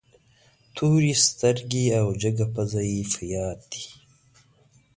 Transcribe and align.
تورې 0.75 1.13
سترګې 1.27 1.85
او 1.99 2.07
جګه 2.21 2.45
پزه 2.53 2.83
یې 2.91 3.01
په 3.13 3.21
یاد 3.33 3.59
دي. 3.71 3.85